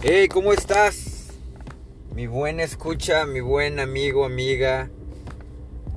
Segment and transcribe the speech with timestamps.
[0.00, 1.26] Hey, ¿cómo estás?
[2.14, 4.90] Mi buen escucha, mi buen amigo, amiga,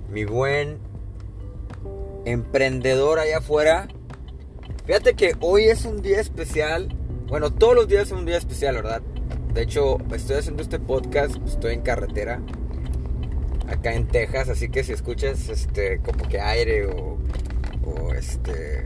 [0.09, 0.79] mi buen
[2.25, 3.87] emprendedor allá afuera.
[4.87, 6.89] Fíjate que hoy es un día especial.
[7.27, 9.03] Bueno, todos los días son un día especial, ¿verdad?
[9.53, 12.41] De hecho, estoy haciendo este podcast, estoy en carretera,
[13.67, 17.19] acá en Texas, así que si escuchas este como que aire o,
[17.85, 18.83] o este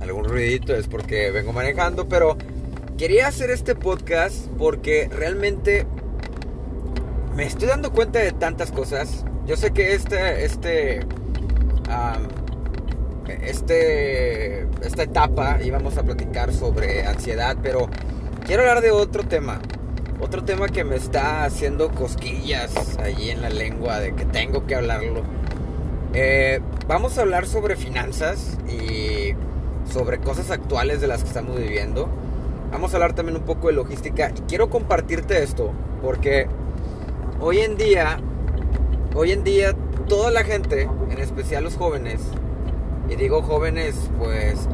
[0.00, 2.38] algún ruidito es porque vengo manejando, pero
[2.96, 5.86] quería hacer este podcast porque realmente
[7.34, 9.24] me estoy dando cuenta de tantas cosas.
[9.46, 11.00] Yo sé que este, este,
[13.28, 17.88] este, esta etapa íbamos a platicar sobre ansiedad, pero
[18.46, 19.60] quiero hablar de otro tema.
[20.20, 24.76] Otro tema que me está haciendo cosquillas allí en la lengua de que tengo que
[24.76, 25.22] hablarlo.
[26.14, 29.34] Eh, vamos a hablar sobre finanzas y
[29.92, 32.08] sobre cosas actuales de las que estamos viviendo.
[32.74, 35.70] Vamos a hablar también un poco de logística y quiero compartirte esto
[36.02, 36.48] porque
[37.38, 38.18] hoy en día,
[39.14, 39.76] hoy en día
[40.08, 42.20] toda la gente, en especial los jóvenes,
[43.08, 44.68] y digo jóvenes pues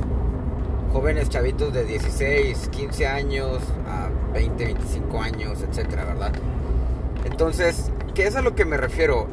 [0.95, 6.33] jóvenes chavitos de 16, 15 años a 20, 25 años, etcétera, ¿verdad?
[7.27, 9.27] Entonces, ¿qué es a lo que me refiero?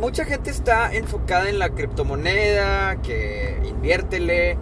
[0.00, 4.56] mucha gente está enfocada en la criptomoneda, que inviértele.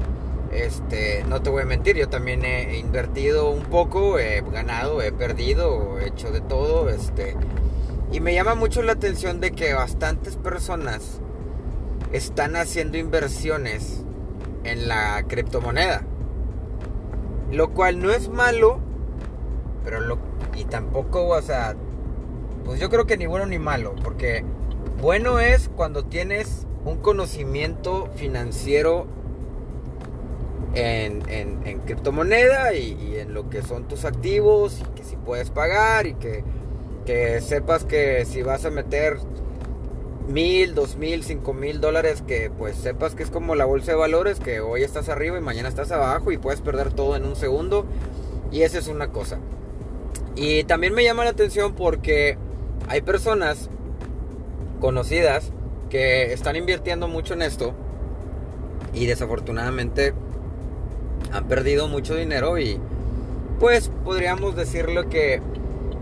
[0.52, 5.10] Este, no te voy a mentir, yo también he invertido un poco, he ganado, he
[5.10, 7.34] perdido, he hecho de todo, este,
[8.12, 11.20] y me llama mucho la atención de que bastantes personas
[12.12, 14.04] están haciendo inversiones
[14.64, 16.02] en la criptomoneda.
[17.50, 18.78] Lo cual no es malo,
[19.84, 20.18] pero lo
[20.54, 21.74] y tampoco, o sea,
[22.64, 24.44] pues yo creo que ni bueno ni malo, porque
[25.00, 29.06] bueno es cuando tienes un conocimiento financiero
[30.74, 36.14] en, criptomoneda y, en lo que son tus activos y que si puedes pagar y
[36.14, 36.44] que,
[37.06, 39.18] que sepas que si vas a meter
[40.28, 43.98] mil, dos mil, cinco mil dólares, que pues sepas que es como la bolsa de
[43.98, 47.36] valores, que hoy estás arriba y mañana estás abajo y puedes perder todo en un
[47.36, 47.86] segundo.
[48.50, 49.38] Y esa es una cosa.
[50.36, 52.36] Y también me llama la atención porque
[52.88, 53.68] hay personas
[54.80, 55.52] conocidas
[55.90, 57.74] que están invirtiendo mucho en esto
[58.94, 60.14] y desafortunadamente
[61.32, 62.78] han perdido mucho dinero y
[63.58, 65.40] pues podríamos decirlo que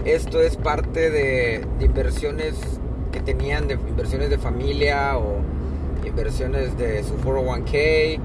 [0.05, 2.55] esto es parte de, inversiones
[3.13, 5.39] que tenían de inversiones de familia o
[6.07, 8.19] inversiones de su 401k,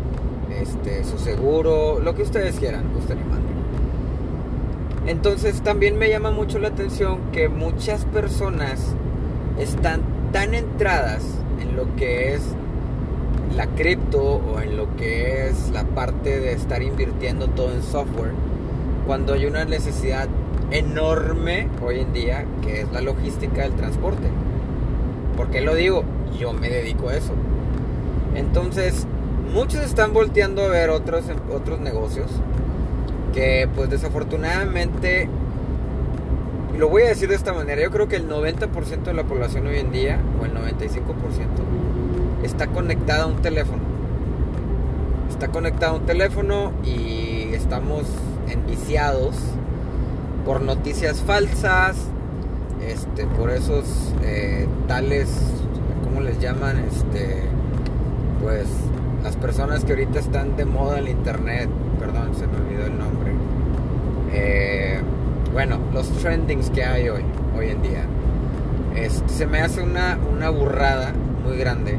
[0.61, 3.19] este, su seguro, lo que ustedes quieran, gusten.
[5.05, 8.95] Entonces también me llama mucho la atención que muchas personas
[9.59, 10.01] están
[10.31, 11.23] tan entradas
[11.61, 12.41] en lo que es
[13.55, 18.31] la cripto o en lo que es la parte de estar invirtiendo todo en software,
[19.07, 20.27] cuando hay una necesidad
[20.71, 24.27] enorme hoy en día que es la logística del transporte.
[25.37, 26.03] ¿Por qué lo digo?
[26.39, 27.33] Yo me dedico a eso.
[28.35, 29.07] Entonces,
[29.53, 31.23] muchos están volteando a ver otros,
[31.53, 32.29] otros negocios
[33.33, 35.29] que pues desafortunadamente
[36.77, 39.65] lo voy a decir de esta manera, yo creo que el 90% de la población
[39.67, 41.05] hoy en día, o el 95%,
[42.43, 43.81] está conectada a un teléfono.
[45.29, 48.05] Está conectada a un teléfono y estamos
[48.47, 49.35] enviciados
[50.45, 51.97] por noticias falsas,
[52.87, 55.29] este, por esos eh, tales,
[56.03, 56.77] ¿cómo les llaman?
[56.79, 57.43] Este,
[58.41, 58.67] pues
[59.23, 61.69] las personas que ahorita están de moda en internet,
[61.99, 63.31] perdón, se me olvidó el nombre.
[64.31, 64.99] Eh,
[65.51, 67.23] bueno, los trendings que hay hoy,
[67.57, 68.05] hoy en día.
[68.95, 71.11] Este, se me hace una, una burrada
[71.43, 71.97] muy grande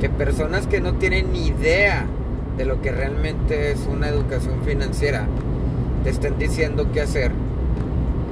[0.00, 2.06] que personas que no tienen ni idea
[2.56, 5.26] de lo que realmente es una educación financiera
[6.04, 7.32] te estén diciendo qué hacer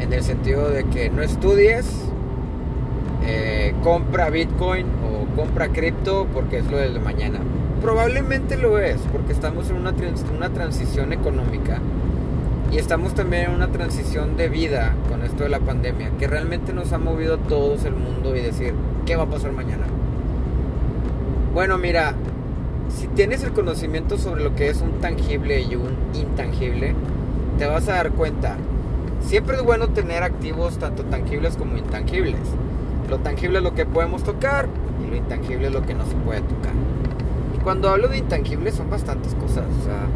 [0.00, 1.86] en el sentido de que no estudies
[3.26, 7.38] eh, compra bitcoin o compra cripto porque es lo del de mañana
[7.80, 9.94] probablemente lo es porque estamos en una,
[10.36, 11.80] una transición económica
[12.72, 16.72] y estamos también en una transición de vida con esto de la pandemia, que realmente
[16.72, 18.74] nos ha movido a todos el mundo y decir,
[19.06, 19.86] ¿qué va a pasar mañana?
[21.56, 22.12] Bueno, mira,
[22.94, 26.94] si tienes el conocimiento sobre lo que es un tangible y un intangible,
[27.56, 28.58] te vas a dar cuenta.
[29.22, 32.42] Siempre es bueno tener activos tanto tangibles como intangibles.
[33.08, 34.68] Lo tangible es lo que podemos tocar
[35.02, 36.74] y lo intangible es lo que no se puede tocar.
[37.56, 39.64] Y cuando hablo de intangibles son bastantes cosas.
[39.80, 40.08] O sea,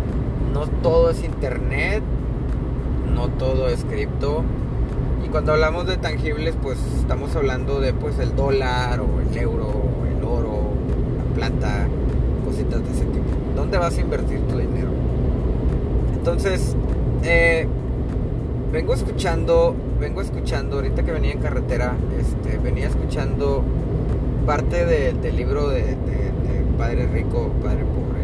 [0.52, 2.02] no todo es internet,
[3.14, 4.44] no todo es cripto.
[5.24, 9.59] Y cuando hablamos de tangibles, pues estamos hablando de pues el dólar o el euro,
[12.44, 13.26] cositas de ese tipo.
[13.56, 14.90] ¿Dónde vas a invertir tu dinero?
[16.16, 16.74] Entonces,
[17.24, 17.66] eh,
[18.72, 23.62] vengo escuchando, vengo escuchando, ahorita que venía en carretera, este, venía escuchando
[24.46, 25.96] parte del libro de,
[26.78, 28.22] Padre Rico, Padre Pobre,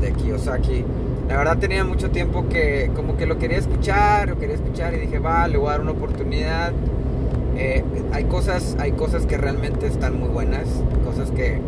[0.00, 0.84] este, de Kiyosaki.
[1.28, 4.98] La verdad tenía mucho tiempo que como que lo quería escuchar, lo quería escuchar y
[4.98, 6.72] dije, va, le voy a dar una oportunidad.
[7.56, 10.66] Eh, hay, cosas, hay cosas que realmente están muy buenas,
[11.04, 11.60] cosas que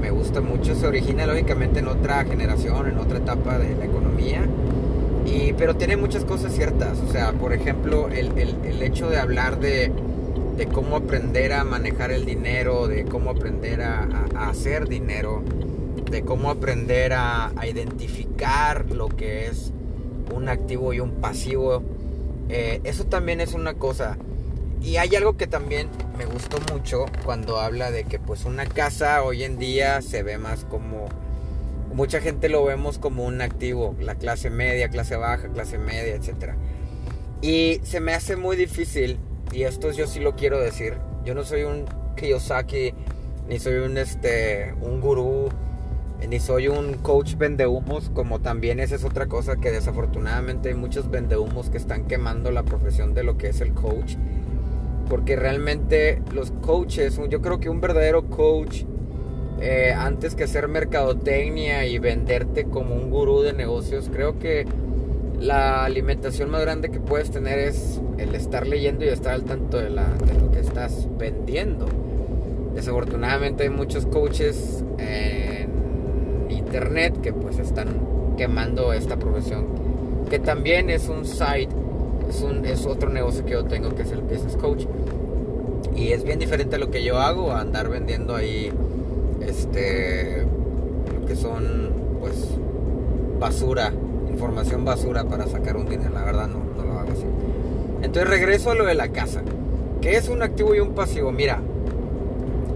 [0.00, 0.74] me gustan mucho.
[0.74, 4.46] Se origina lógicamente en otra generación, en otra etapa de la economía.
[5.26, 6.98] Y, pero tiene muchas cosas ciertas.
[7.00, 9.92] O sea, por ejemplo, el, el, hecho de hablar de,
[10.56, 15.42] de, cómo aprender a manejar el dinero, de cómo aprender a, a hacer dinero,
[16.10, 19.72] de cómo aprender a, a, identificar lo que es
[20.34, 21.82] un activo y un pasivo.
[22.48, 24.16] Eh, eso también es una cosa
[24.82, 29.22] y hay algo que también me gustó mucho cuando habla de que pues una casa
[29.22, 31.08] hoy en día se ve más como
[31.92, 36.54] mucha gente lo vemos como un activo, la clase media, clase baja, clase media, etc.
[37.42, 39.18] Y se me hace muy difícil,
[39.52, 41.86] y esto yo sí lo quiero decir, yo no soy un
[42.16, 42.94] Kiyosaki,
[43.48, 45.48] ni soy un, este, un gurú,
[46.28, 51.10] ni soy un coach vendehumos, como también esa es otra cosa que desafortunadamente hay muchos
[51.10, 54.16] vendehumos que están quemando la profesión de lo que es el coach
[55.08, 58.84] porque realmente los coaches, yo creo que un verdadero coach,
[59.60, 64.66] eh, antes que hacer mercadotecnia y venderte como un gurú de negocios, creo que
[65.40, 69.78] la alimentación más grande que puedes tener es el estar leyendo y estar al tanto
[69.78, 71.86] de, lo que estás vendiendo.
[72.74, 75.70] Desafortunadamente hay muchos coaches en
[76.50, 79.66] internet que pues están quemando esta profesión,
[80.28, 81.70] que también es un site
[82.28, 84.84] es, un, es otro negocio que yo tengo que es el business coach.
[85.94, 88.70] Y es bien diferente a lo que yo hago, andar vendiendo ahí
[89.40, 90.46] este
[91.12, 91.90] lo que son
[92.20, 92.34] pues
[93.40, 93.92] basura,
[94.30, 97.24] información basura para sacar un dinero, la verdad no, no lo hago así.
[98.02, 99.42] Entonces regreso a lo de la casa.
[100.00, 101.32] que es un activo y un pasivo?
[101.32, 101.60] Mira,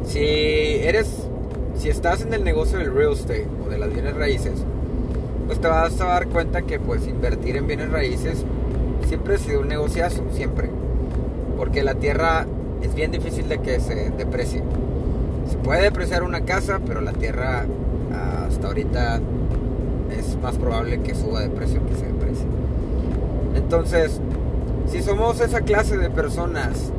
[0.04, 1.28] si eres
[1.78, 4.54] si estás en el negocio del real estate o de las bienes raíces,
[5.46, 8.44] pues te vas a dar cuenta que pues invertir en bienes raíces
[9.12, 10.70] siempre ha sido un negociazo, siempre.
[11.58, 12.46] Porque la tierra
[12.80, 14.62] es bien difícil de que se deprecie.
[15.50, 17.66] Se puede depreciar una casa, pero la tierra
[18.48, 19.20] hasta ahorita
[20.18, 22.46] es más probable que suba de precio que se deprecie.
[23.54, 24.18] Entonces,
[24.90, 26.90] si somos esa clase de personas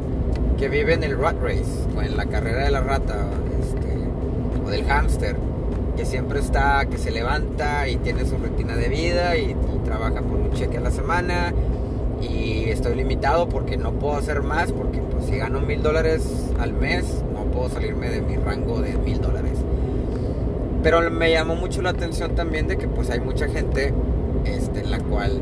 [0.60, 1.66] que viven el rat race
[1.98, 3.26] o en la carrera de la rata
[3.60, 5.36] este, o del hámster,
[5.98, 10.22] que siempre está, que se levanta y tiene su rutina de vida y, y trabaja
[10.22, 11.52] por un cheque a la semana
[12.30, 16.74] y estoy limitado porque no puedo hacer más porque pues si gano mil dólares al
[16.74, 19.54] mes no puedo salirme de mi rango de mil dólares.
[20.82, 23.94] Pero me llamó mucho la atención también de que pues hay mucha gente
[24.46, 25.42] este, en la cual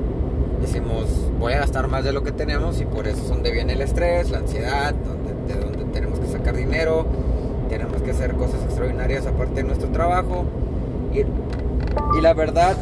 [0.62, 1.08] decimos
[1.40, 3.82] voy a gastar más de lo que tenemos y por eso es donde viene el
[3.82, 7.06] estrés, la ansiedad, de donde tenemos que sacar dinero,
[7.70, 10.46] tenemos que hacer cosas extraordinarias aparte de nuestro trabajo.
[11.14, 11.20] Y,
[12.18, 12.78] y la verdad,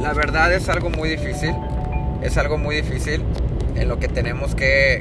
[0.00, 1.54] la verdad es algo muy difícil
[2.22, 3.22] es algo muy difícil
[3.76, 5.00] en lo que tenemos que,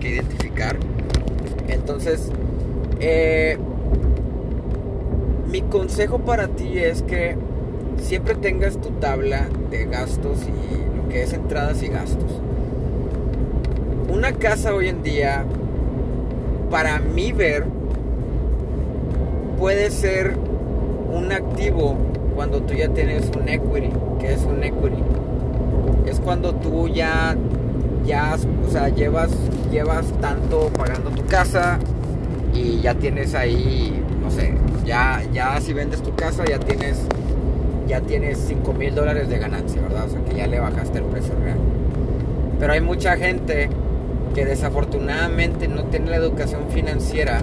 [0.00, 0.76] identificar.
[1.68, 2.30] Entonces,
[3.00, 3.58] eh,
[5.50, 7.36] mi consejo para ti es que
[8.00, 12.40] siempre tengas tu tabla de gastos y lo que es entradas y gastos.
[14.08, 15.44] Una casa hoy en día,
[16.70, 17.64] para mí ver,
[19.58, 20.36] puede ser
[21.12, 21.96] un activo
[22.34, 23.90] cuando tú ya tienes un equity.
[24.18, 25.02] que es un equity?
[26.06, 27.36] es cuando tú ya,
[28.04, 29.30] ya, o sea, llevas,
[29.70, 31.78] llevas tanto pagando tu casa
[32.54, 34.54] y ya tienes ahí, no sé,
[34.84, 37.00] ya, ya si vendes tu casa ya tienes,
[37.86, 40.06] ya tienes 5 mil dólares de ganancia, ¿verdad?
[40.06, 41.58] O sea, que ya le bajaste el precio real.
[42.58, 43.68] Pero hay mucha gente
[44.34, 47.42] que desafortunadamente no tiene la educación financiera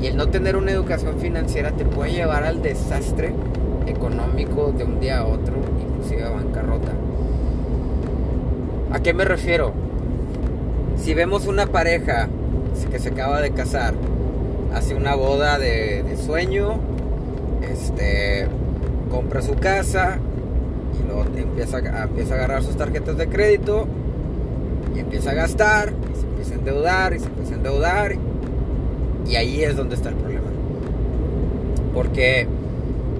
[0.00, 3.32] y el no tener una educación financiera te puede llevar al desastre
[3.86, 6.53] económico de un día a otro, inclusive a bancarrota.
[8.94, 9.72] ¿A qué me refiero?
[10.96, 12.28] Si vemos una pareja
[12.92, 13.92] que se acaba de casar,
[14.72, 16.78] hace una boda de, sueño,
[17.68, 18.46] este,
[19.10, 20.20] compra su casa
[20.96, 23.88] y luego empieza, empieza a agarrar sus tarjetas de crédito
[24.94, 28.12] y empieza a gastar y se empieza a endeudar y se empieza a endeudar
[29.26, 30.50] y ahí es donde está el problema.
[31.92, 32.46] Porque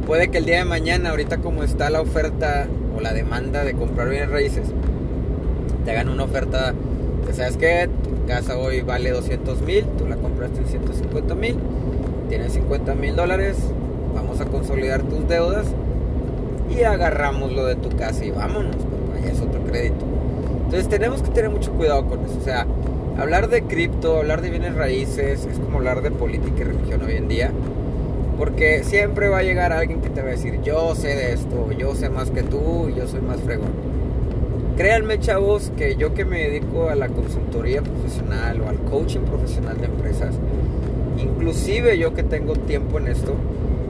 [0.06, 3.74] puede que el día de mañana, ahorita como está la oferta o la demanda de
[3.74, 4.68] comprar bienes raíces,
[5.84, 6.74] te hagan una oferta
[7.26, 11.56] que sabes que tu casa hoy vale 200 mil, tú la compraste en 150 mil,
[12.28, 13.56] tienes 50 mil dólares,
[14.14, 15.66] vamos a consolidar tus deudas
[16.70, 18.76] y agarramos lo de tu casa y vámonos,
[19.22, 20.04] ya es otro crédito.
[20.64, 22.38] Entonces tenemos que tener mucho cuidado con eso.
[22.40, 22.66] O sea,
[23.18, 27.16] hablar de cripto, hablar de bienes raíces, es como hablar de política y religión hoy
[27.16, 27.50] en día.
[28.38, 31.70] Porque siempre va a llegar alguien que te va a decir, yo sé de esto,
[31.78, 33.93] yo sé más que tú, yo soy más fregón.
[34.76, 39.76] Créanme chavos que yo que me dedico a la consultoría profesional o al coaching profesional
[39.78, 40.34] de empresas,
[41.16, 43.34] inclusive yo que tengo tiempo en esto,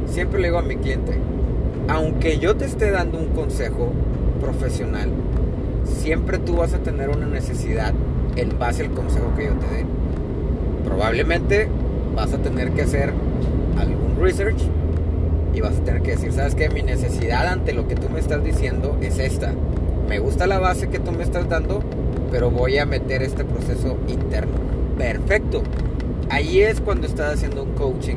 [0.07, 1.15] siempre le digo a mi cliente,
[1.89, 3.93] aunque yo te esté dando un consejo
[4.43, 5.09] profesional,
[5.87, 7.95] siempre tú vas a tener una necesidad
[8.37, 9.87] en base al consejo que yo te dé.
[10.85, 11.67] Probablemente
[12.15, 13.11] vas a tener que hacer
[13.79, 14.59] algún research
[15.55, 16.69] y vas a tener que decir, ¿sabes qué?
[16.69, 19.55] Mi necesidad ante lo que tú me estás diciendo es esta.
[20.09, 21.81] Me gusta la base que tú me estás dando,
[22.31, 24.53] pero voy a meter este proceso interno.
[24.99, 25.63] Perfecto.
[26.31, 28.17] Ahí es cuando estás haciendo un coaching,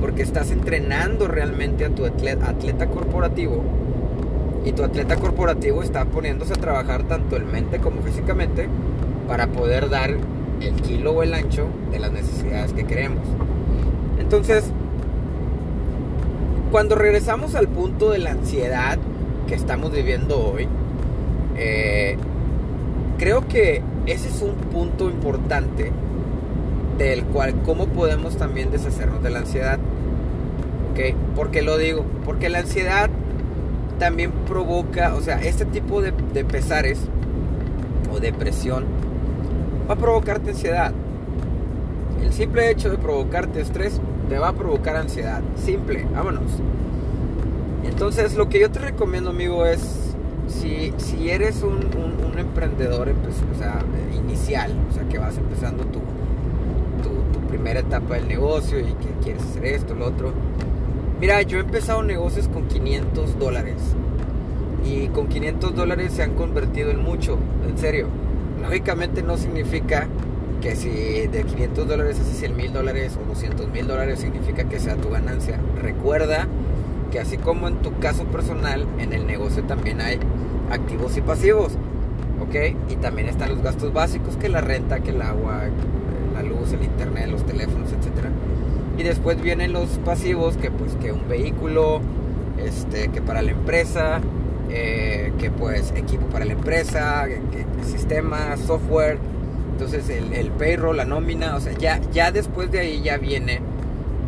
[0.00, 3.62] porque estás entrenando realmente a tu atleta, atleta corporativo
[4.64, 8.68] y tu atleta corporativo está poniéndose a trabajar tanto en mente como físicamente
[9.26, 10.10] para poder dar
[10.60, 13.26] el kilo o el ancho de las necesidades que queremos.
[14.18, 14.64] Entonces,
[16.70, 18.98] cuando regresamos al punto de la ansiedad
[19.46, 20.68] que estamos viviendo hoy,
[21.62, 22.16] eh,
[23.18, 25.92] creo que ese es un punto importante
[26.96, 29.78] del cual cómo podemos también deshacernos de la ansiedad.
[30.90, 31.14] ¿Ok?
[31.36, 32.04] ¿Por qué lo digo?
[32.24, 33.10] Porque la ansiedad
[33.98, 36.12] también provoca, o sea, este tipo de,
[36.44, 36.98] pesares
[38.10, 38.86] o depresión
[39.88, 40.92] va a provocarte ansiedad.
[42.22, 44.00] El simple hecho de provocarte estrés
[44.30, 45.42] te va a provocar ansiedad.
[45.62, 46.52] Simple, vámonos.
[47.84, 49.99] Entonces, lo que yo te recomiendo, amigo, es
[50.50, 51.80] si, si eres un,
[52.38, 53.80] emprendedor o sea,
[54.14, 56.00] inicial, o sea, que vas empezando tu,
[57.02, 60.32] tu, tu primera etapa del negocio y que quieres hacer esto, lo otro
[61.20, 63.76] Mira, yo he empezado negocios con 500 dólares.
[64.86, 67.36] Y con 500 dólares se han convertido en mucho,
[67.68, 68.08] en serio.
[68.62, 70.08] Lógicamente no significa
[70.62, 74.80] que si de 500 dólares haces 100 mil dólares o 200 mil dólares significa que
[74.80, 75.60] sea tu ganancia.
[75.82, 76.48] Recuerda
[77.10, 80.18] que así como en tu caso personal, en el negocio también hay
[80.70, 81.72] activos y pasivos.
[82.40, 82.76] ¿Ok?
[82.88, 85.64] Y también están los gastos básicos, que la renta, que el agua,
[86.34, 88.30] la luz, el internet, los teléfonos, etcétera.
[88.96, 92.00] Y después vienen los pasivos, que pues que un vehículo,
[92.58, 94.20] este, que para la empresa,
[94.70, 99.18] eh, que pues equipo para la empresa, que, sistema, software,
[99.72, 103.60] entonces el, el, payroll, la nómina, o sea, ya, ya después de ahí ya viene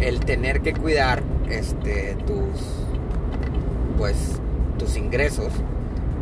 [0.00, 2.60] el tener que cuidar este, tus,
[3.98, 4.40] pues,
[4.78, 5.52] tus ingresos.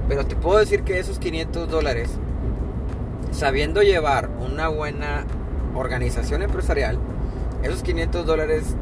[0.08, 2.10] Pero te puedo decir que esos 500 dólares,
[3.30, 5.25] sabiendo llevar una buena
[5.75, 6.99] organización empresarial,
[7.62, 8.75] esos 500 dólares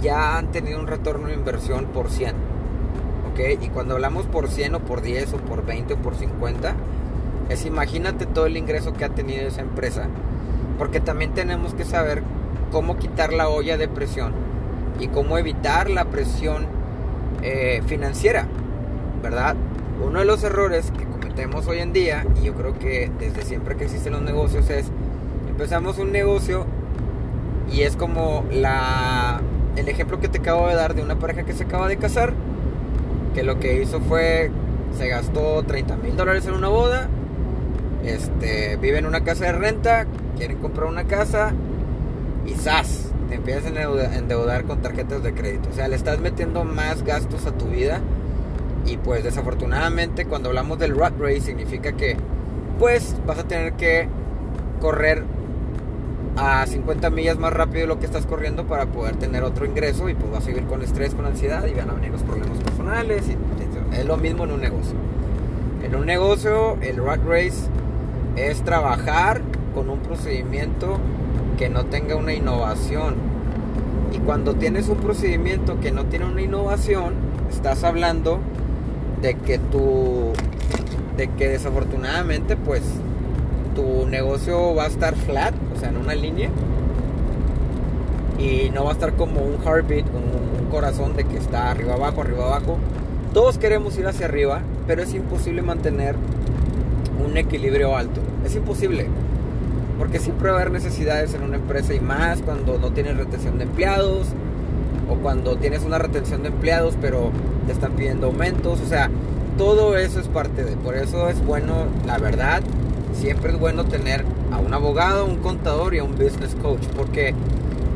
[0.00, 2.34] ya han tenido un retorno de inversión por 100.
[3.30, 3.62] ¿Ok?
[3.62, 6.74] Y cuando hablamos por 100 o por 10 o por 20 o por 50,
[7.50, 10.08] es imagínate todo el ingreso que ha tenido esa empresa.
[10.78, 12.22] Porque también tenemos que saber
[12.72, 14.45] cómo quitar la olla de presión
[15.00, 16.66] y cómo evitar la presión
[17.42, 18.46] eh, financiera,
[19.22, 19.56] ¿verdad?
[20.04, 23.76] Uno de los errores que cometemos hoy en día, y yo creo que desde siempre
[23.76, 24.86] que existen los negocios, es
[25.48, 26.66] empezamos un negocio
[27.72, 29.40] y es como la,
[29.76, 32.34] el ejemplo que te acabo de dar de una pareja que se acaba de casar,
[33.34, 34.50] que lo que hizo fue,
[34.96, 37.08] se gastó 30 mil dólares en una boda,
[38.04, 41.52] este, vive en una casa de renta, quieren comprar una casa
[42.46, 43.05] y ¡zas!
[43.28, 45.68] Te empiezas a endeudar con tarjetas de crédito.
[45.70, 48.00] O sea, le estás metiendo más gastos a tu vida.
[48.86, 52.16] Y pues desafortunadamente cuando hablamos del rat race significa que
[52.78, 54.08] pues vas a tener que
[54.80, 55.24] correr
[56.36, 60.08] a 50 millas más rápido de lo que estás corriendo para poder tener otro ingreso
[60.08, 62.58] y pues vas a vivir con estrés, con ansiedad y van a venir los problemas
[62.58, 63.24] personales.
[63.28, 63.36] Y,
[63.96, 64.94] es lo mismo en un negocio.
[65.82, 67.68] En un negocio el rat race
[68.36, 69.40] es trabajar
[69.74, 70.98] con un procedimiento
[71.56, 73.14] que no tenga una innovación.
[74.12, 77.14] Y cuando tienes un procedimiento que no tiene una innovación,
[77.50, 78.40] estás hablando
[79.22, 80.32] de que tu
[81.16, 82.82] de que desafortunadamente pues
[83.74, 86.50] tu negocio va a estar flat, o sea, en una línea.
[88.38, 90.26] Y no va a estar como un heartbeat, como
[90.60, 92.78] un corazón de que está arriba abajo, arriba abajo.
[93.32, 96.16] Todos queremos ir hacia arriba, pero es imposible mantener
[97.26, 98.20] un equilibrio alto.
[98.44, 99.08] Es imposible.
[100.06, 103.58] Porque siempre va a haber necesidades en una empresa y más cuando no tienes retención
[103.58, 104.28] de empleados
[105.10, 107.32] o cuando tienes una retención de empleados pero
[107.66, 108.80] te están pidiendo aumentos.
[108.80, 109.10] O sea,
[109.58, 110.76] todo eso es parte de.
[110.76, 112.62] Por eso es bueno, la verdad,
[113.14, 117.34] siempre es bueno tener a un abogado, un contador y a un business coach, porque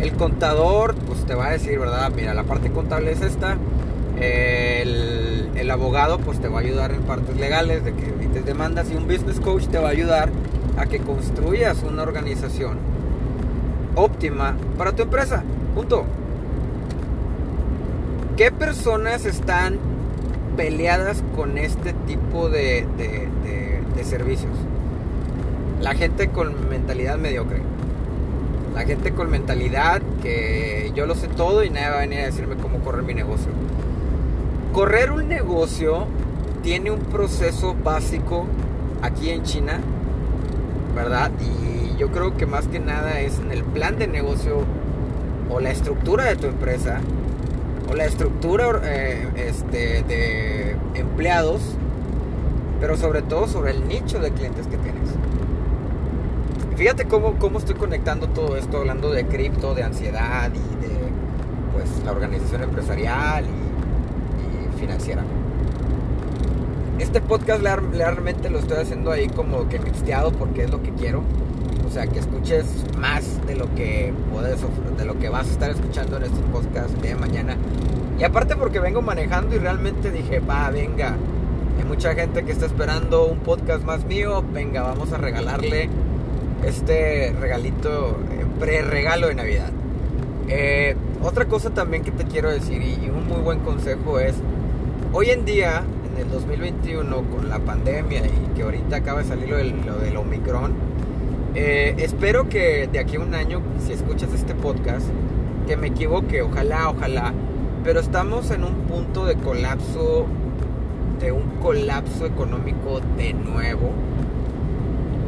[0.00, 2.10] el contador pues te va a decir, ¿verdad?
[2.16, 3.56] Mira, la parte contable es esta,
[4.18, 8.90] el, el abogado pues te va a ayudar en partes legales de que evites demandas
[8.90, 10.30] y un business coach te va a ayudar
[10.76, 12.78] a que construyas una organización
[13.94, 15.42] óptima para tu empresa.
[15.74, 16.04] Punto.
[18.36, 19.78] ¿Qué personas están
[20.56, 24.52] peleadas con este tipo de, de servicios?
[25.80, 27.60] La gente con mentalidad mediocre.
[28.74, 32.26] La gente con mentalidad que yo lo sé todo y nadie va a venir a
[32.26, 33.48] decirme cómo correr mi negocio.
[34.72, 36.06] Correr un negocio
[36.62, 38.46] tiene un proceso básico
[39.02, 39.80] aquí en China,
[40.94, 41.30] ¿verdad?
[41.40, 44.64] Y yo creo que más que nada es en el plan de negocio
[45.50, 47.00] o la estructura de tu empresa
[47.90, 51.60] o la estructura eh, este, de empleados,
[52.80, 55.10] pero sobre todo sobre el nicho de clientes que tienes.
[56.76, 60.96] Fíjate cómo, cómo estoy conectando todo esto, hablando de cripto, de ansiedad y de
[61.74, 65.22] pues, la organización empresarial y financiera.
[67.00, 71.22] Este podcast realmente lo estoy haciendo ahí como que mixteado porque es lo que quiero.
[71.88, 72.66] O sea, que escuches
[72.98, 74.58] más de lo que puedes
[74.98, 77.56] de lo que vas a estar escuchando en estos podcasts de mañana.
[78.18, 81.16] Y aparte porque vengo manejando y realmente dije, va, venga.
[81.78, 84.44] Hay mucha gente que está esperando un podcast más mío.
[84.52, 85.88] Venga, vamos a regalarle
[86.66, 89.70] este regalito, eh, pre-regalo de Navidad.
[90.48, 94.34] Eh, otra cosa también que te quiero decir y un muy buen consejo es
[95.12, 99.48] Hoy en día, en el 2021, con la pandemia y que ahorita acaba de salir
[99.48, 99.56] lo
[99.96, 100.72] del, Omicron,
[101.54, 105.06] eh, espero que de aquí a un año, si escuchas este podcast,
[105.66, 107.32] que me equivoque, ojalá, ojalá,
[107.84, 110.26] pero estamos en un punto de colapso,
[111.20, 113.90] de un colapso económico de nuevo.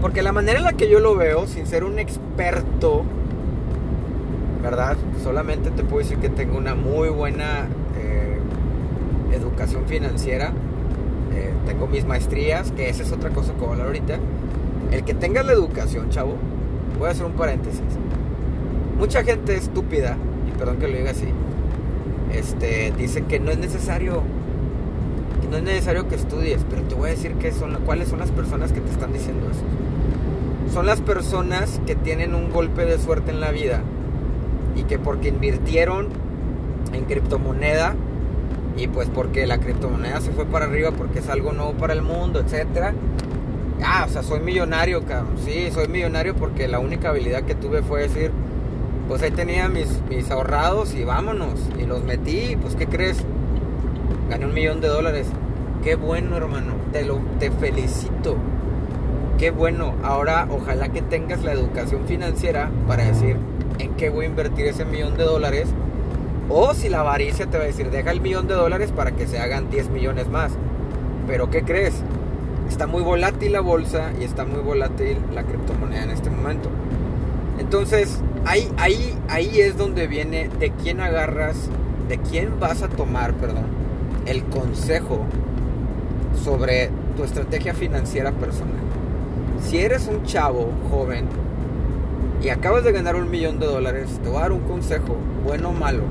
[0.01, 3.05] Porque la manera en la que yo lo veo, sin ser un experto,
[4.63, 4.97] ¿verdad?
[5.23, 7.69] Solamente te puedo decir que tengo una muy buena
[9.33, 10.53] educación financiera.
[11.35, 14.19] Eh, tengo mis maestrías, que esa es otra cosa que voy a hablar ahorita.
[14.91, 16.37] El que tenga la educación, chavo,
[16.99, 17.81] voy a hacer un paréntesis.
[18.99, 20.17] Mucha gente estúpida,
[20.47, 21.29] y perdón que lo diga así,
[22.33, 24.23] este, dice que no es necesario,
[25.41, 28.19] que no es necesario que estudies, pero te voy a decir que son, cuáles son
[28.19, 29.63] las personas que te están diciendo eso.
[30.73, 33.83] Son las personas que tienen un golpe de suerte en la vida
[34.77, 36.09] y que porque invirtieron
[36.93, 37.95] en criptomoneda
[38.77, 42.03] y pues porque la criptomoneda se fue para arriba porque es algo nuevo para el
[42.03, 42.95] mundo, etcétera.
[43.85, 45.37] Ah, o sea, soy millonario, cabrón.
[45.45, 48.31] Sí, soy millonario porque la única habilidad que tuve fue decir,
[49.09, 51.61] pues ahí tenía mis, mis ahorrados y vámonos.
[51.79, 53.19] Y los metí, pues ¿qué crees?
[54.31, 55.27] Gané un millón de dólares.
[55.83, 56.75] Qué bueno, hermano.
[56.93, 58.37] Te, lo, te felicito.
[59.39, 59.95] Qué bueno.
[60.05, 63.37] Ahora ojalá que tengas la educación financiera para decir
[63.79, 65.69] en qué voy a invertir ese millón de dólares
[66.49, 69.27] o si la avaricia te va a decir, deja el millón de dólares para que
[69.27, 70.53] se hagan 10 millones más.
[71.27, 71.95] Pero ¿qué crees?
[72.69, 76.69] Está muy volátil la bolsa y está muy volátil la criptomoneda en este momento.
[77.59, 81.69] Entonces, ahí, ahí, ahí es donde viene de quién agarras,
[82.09, 83.67] de quién vas a tomar, perdón,
[84.27, 85.21] el consejo
[86.43, 88.81] sobre tu estrategia financiera personal.
[89.63, 91.27] Si eres un chavo joven
[92.43, 95.69] y acabas de ganar un millón de dólares, te voy a dar un consejo, bueno
[95.69, 96.03] o malo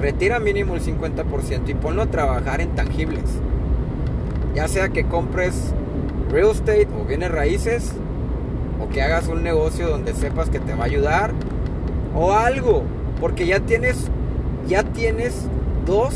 [0.00, 3.24] retira mínimo el 50% y ponlo a trabajar en tangibles.
[4.54, 5.72] Ya sea que compres
[6.30, 7.92] real estate o bienes raíces,
[8.80, 11.32] o que hagas un negocio donde sepas que te va a ayudar,
[12.14, 12.84] o algo,
[13.20, 14.08] porque ya tienes,
[14.66, 15.46] ya tienes
[15.86, 16.14] dos,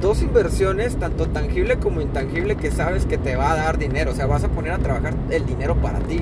[0.00, 4.14] dos inversiones, tanto tangible como intangible, que sabes que te va a dar dinero, o
[4.14, 6.20] sea, vas a poner a trabajar el dinero para ti.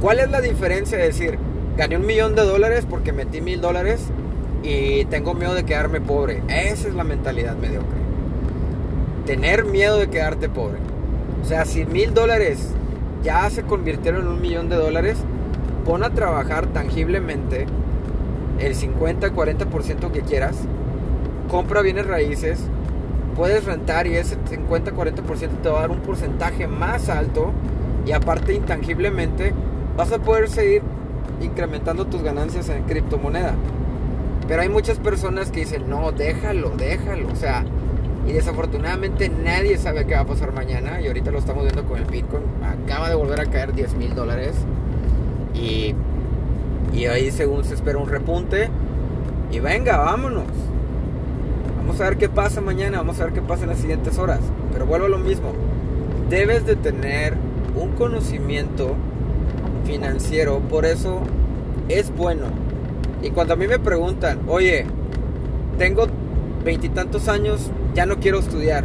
[0.00, 1.38] ¿Cuál es la diferencia de decir,
[1.76, 4.10] gané un millón de dólares porque metí mil dólares
[4.66, 6.42] y tengo miedo de quedarme pobre.
[6.48, 7.98] Esa es la mentalidad mediocre.
[9.24, 10.78] Tener miedo de quedarte pobre.
[11.40, 12.70] O sea, si mil dólares
[13.22, 15.18] ya se convirtieron en un millón de dólares,
[15.84, 17.66] pon a trabajar tangiblemente
[18.58, 20.56] el 50-40% que quieras.
[21.48, 22.58] Compra bienes raíces.
[23.36, 27.52] Puedes rentar y ese 50-40% te va a dar un porcentaje más alto.
[28.04, 29.52] Y aparte, intangiblemente,
[29.96, 30.82] vas a poder seguir
[31.40, 33.54] incrementando tus ganancias en criptomoneda.
[34.48, 37.28] Pero hay muchas personas que dicen, no, déjalo, déjalo.
[37.32, 37.64] O sea,
[38.26, 41.00] y desafortunadamente nadie sabe qué va a pasar mañana.
[41.00, 42.44] Y ahorita lo estamos viendo con el Bitcoin.
[42.62, 44.54] Acaba de volver a caer 10 mil dólares.
[45.54, 45.94] Y,
[46.92, 48.68] y ahí según se espera un repunte.
[49.50, 50.44] Y venga, vámonos.
[51.78, 52.98] Vamos a ver qué pasa mañana.
[52.98, 54.40] Vamos a ver qué pasa en las siguientes horas.
[54.72, 55.52] Pero vuelvo a lo mismo.
[56.30, 57.34] Debes de tener
[57.74, 58.94] un conocimiento
[59.84, 60.60] financiero.
[60.60, 61.20] Por eso
[61.88, 62.65] es bueno
[63.26, 64.86] y cuando a mí me preguntan, oye,
[65.78, 66.06] tengo
[66.64, 68.84] veintitantos años, ya no quiero estudiar.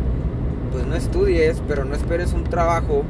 [0.72, 3.04] pues no estudies, pero no esperes un trabajo.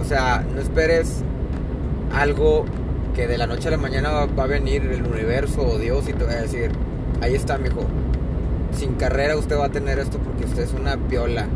[0.00, 1.22] O sea, no esperes
[2.12, 2.64] algo
[3.14, 6.14] que de la noche a la mañana va, a venir el universo o Dios y
[6.14, 6.72] te va a decir,
[7.20, 7.84] ahí está, mijo.
[8.72, 11.46] Sin carrera usted va a tener esto porque usted es una piola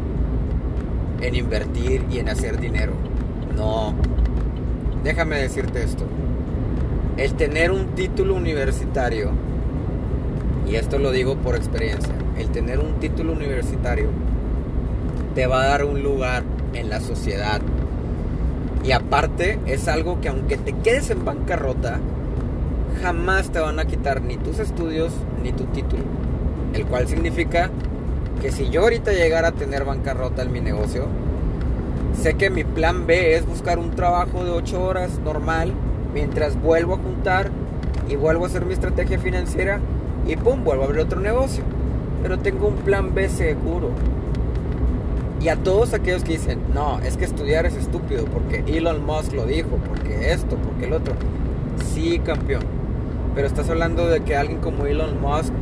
[1.20, 2.92] en invertir y en hacer dinero.
[3.56, 3.94] No.
[5.02, 6.04] Déjame decirte esto.
[7.18, 9.32] El tener un título universitario,
[10.68, 14.06] y esto lo digo por experiencia, el tener un título universitario
[15.34, 17.60] te va a dar un lugar en la sociedad.
[18.84, 21.98] Y aparte es algo que aunque te quedes en bancarrota,
[23.02, 26.04] jamás te van a quitar ni tus estudios ni tu título.
[26.72, 27.68] El cual significa
[28.40, 31.08] que si yo ahorita llegara a tener bancarrota en mi negocio,
[32.22, 35.72] sé que mi plan B es buscar un trabajo de 8 horas normal
[36.12, 37.50] mientras vuelvo a juntar
[38.08, 39.80] y vuelvo a hacer mi estrategia financiera
[40.26, 41.64] y pum, vuelvo a abrir otro negocio.
[42.22, 43.90] Pero tengo un plan B seguro.
[45.40, 49.32] Y a todos aquellos que dicen, no, es que estudiar es estúpido porque Elon Musk
[49.34, 51.14] lo dijo, porque esto, porque el otro.
[51.94, 52.62] Sí, campeón.
[53.34, 55.52] Pero estás hablando de que alguien como Elon Musk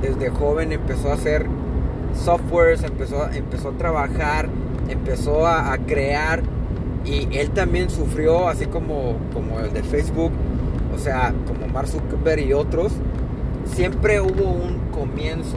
[0.00, 1.46] desde joven empezó a hacer
[2.14, 4.48] softwares, empezó, empezó a trabajar,
[4.88, 6.42] empezó a, crear
[7.06, 10.32] y él también sufrió, así como, como el de Facebook,
[10.94, 12.92] o sea, como Mark Zuckerberg y otros,
[13.64, 15.56] siempre hubo un comienzo.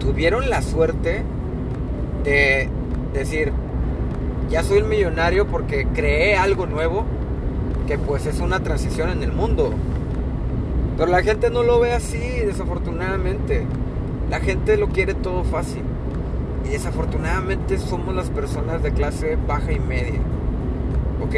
[0.00, 1.22] Tuvieron la suerte
[2.24, 2.68] de
[3.14, 3.52] decir,
[4.50, 7.04] ya soy el millonario porque creé algo nuevo,
[7.86, 9.72] que pues es una transición en el mundo.
[10.96, 13.66] Pero la gente no lo ve así, desafortunadamente.
[14.30, 15.82] La gente lo quiere todo fácil.
[16.64, 20.20] Y desafortunadamente somos las personas de clase baja y media.
[21.24, 21.34] ¿Ok?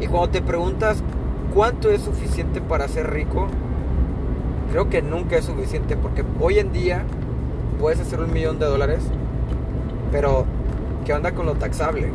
[0.00, 1.02] Y cuando te preguntas
[1.54, 3.48] cuánto es suficiente para ser rico,
[4.70, 7.04] creo que nunca es suficiente porque hoy en día
[7.78, 9.00] puedes hacer un millón de dólares,
[10.12, 10.44] pero
[11.04, 12.08] ¿qué onda con lo taxable?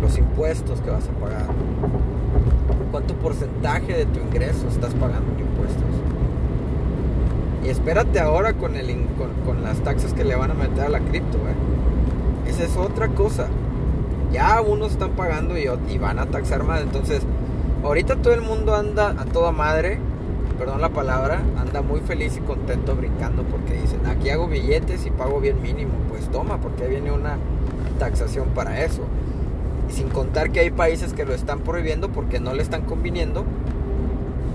[0.00, 1.46] Los impuestos que vas a pagar.
[2.90, 5.84] ¿Cuánto porcentaje de tu ingreso estás pagando en impuestos?
[7.64, 9.06] Y espérate ahora con, el,
[9.44, 12.48] con, las taxas que le van a meter a la cripto, ¿eh?
[12.48, 13.48] Esa es otra cosa.
[14.32, 16.82] Ya unos están pagando y, y van a taxar más.
[16.82, 17.22] Entonces,
[17.82, 19.98] ahorita todo el mundo anda a toda madre,
[20.58, 25.10] perdón la palabra, anda muy feliz y contento brincando porque dicen, aquí hago billetes y
[25.10, 25.92] pago bien mínimo.
[26.08, 27.38] Pues toma, porque viene una
[27.98, 29.02] taxación para eso.
[29.88, 33.44] Y sin contar que hay países que lo están prohibiendo porque no le están conviniendo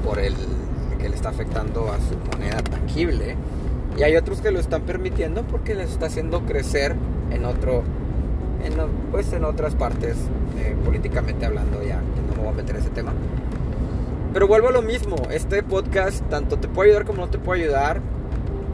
[0.03, 0.35] por el
[0.99, 3.35] que le está afectando a su moneda tangible.
[3.97, 6.95] Y hay otros que lo están permitiendo porque les está haciendo crecer
[7.31, 7.83] en otro,
[9.11, 10.15] pues en otras partes,
[10.57, 13.13] eh, políticamente hablando, ya no me voy a meter en ese tema.
[14.33, 17.63] Pero vuelvo a lo mismo, este podcast tanto te puede ayudar como no te puede
[17.63, 18.01] ayudar,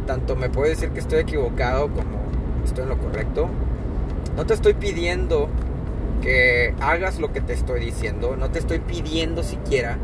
[0.08, 2.20] tanto me puede decir que estoy equivocado como
[2.64, 3.50] estoy en lo correcto.
[4.38, 5.50] No te estoy pidiendo
[6.22, 9.98] que hagas lo que te estoy diciendo, no te estoy pidiendo siquiera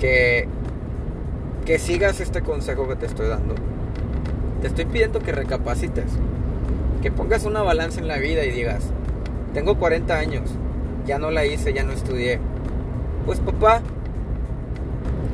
[0.00, 0.48] que
[1.66, 3.54] que sigas este consejo que te estoy dando.
[4.62, 6.12] Te estoy pidiendo que recapacites,
[7.06, 8.82] que pongas una balanza en la vida y digas,
[9.54, 10.50] tengo 40 años,
[11.06, 12.40] ya no la hice, ya no estudié.
[13.24, 13.80] Pues papá,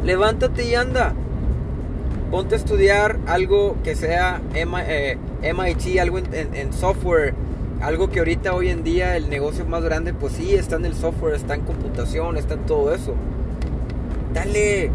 [0.05, 1.15] levántate y anda.
[2.31, 7.33] Ponte a estudiar algo que sea MIT, eh, algo en, software,
[7.81, 10.95] algo que ahorita hoy en día el negocio más grande, pues sí, está en el
[10.95, 13.15] software, está en computación, está en todo eso.
[14.35, 14.91] Dale,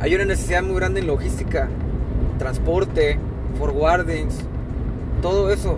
[0.00, 1.68] hay una necesidad muy grande en logística,
[2.40, 3.20] transporte,
[3.56, 4.49] forwardings,
[5.20, 5.76] todo eso.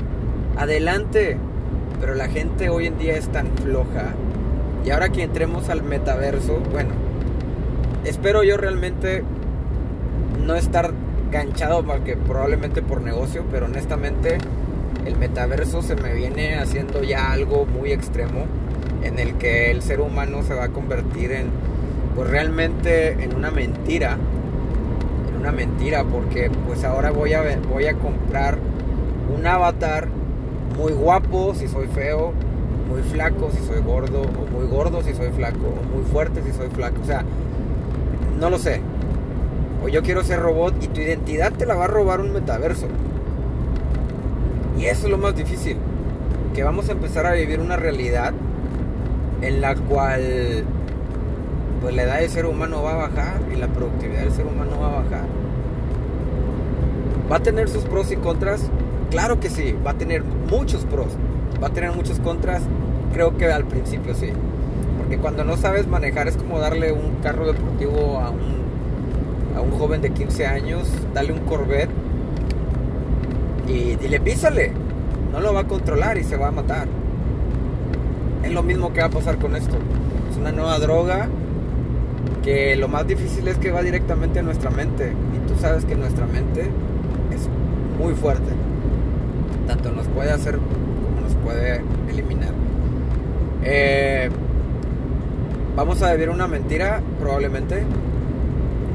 [0.56, 1.36] Adelante.
[2.00, 4.14] Pero la gente hoy en día es tan floja.
[4.84, 6.90] Y ahora que entremos al metaverso, bueno,
[8.04, 9.22] espero yo realmente
[10.44, 10.92] no estar
[11.30, 14.38] ganchado porque probablemente por negocio, pero honestamente
[15.06, 18.46] el metaverso se me viene haciendo ya algo muy extremo
[19.02, 21.46] en el que el ser humano se va a convertir en
[22.14, 24.18] pues realmente en una mentira,
[25.28, 28.58] en una mentira, porque pues ahora voy a, voy a comprar
[29.36, 30.08] un avatar
[30.76, 32.32] muy guapo si soy feo,
[32.88, 36.52] muy flaco si soy gordo, o muy gordo si soy flaco, o muy fuerte si
[36.52, 37.24] soy flaco, o sea,
[38.38, 38.80] no lo sé.
[39.84, 42.86] O yo quiero ser robot y tu identidad te la va a robar un metaverso.
[44.78, 45.76] Y eso es lo más difícil.
[46.54, 48.32] Que vamos a empezar a vivir una realidad
[49.40, 50.64] en la cual
[51.80, 54.78] pues la edad del ser humano va a bajar y la productividad del ser humano
[54.80, 55.24] va a bajar.
[57.30, 58.70] ¿Va a tener sus pros y contras?
[59.12, 61.08] Claro que sí, va a tener muchos pros,
[61.62, 62.62] va a tener muchos contras,
[63.12, 64.30] creo que al principio sí.
[64.96, 69.70] Porque cuando no sabes manejar es como darle un carro deportivo a un, a un
[69.72, 71.90] joven de 15 años, dale un Corvette
[73.68, 74.72] y dile písale.
[75.30, 76.88] no lo va a controlar y se va a matar.
[78.42, 79.76] Es lo mismo que va a pasar con esto.
[80.30, 81.28] Es una nueva droga
[82.42, 85.12] que lo más difícil es que va directamente a nuestra mente.
[85.36, 86.62] Y tú sabes que nuestra mente
[87.30, 87.46] es
[87.98, 88.61] muy fuerte.
[89.66, 92.52] Tanto nos puede hacer como nos puede eliminar.
[93.64, 94.28] Eh,
[95.76, 97.84] vamos a vivir una mentira, probablemente.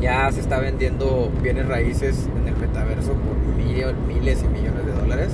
[0.02, 3.38] Ya se está vendiendo bienes raíces en el metaverso por
[4.08, 5.30] miles y millones de dólares.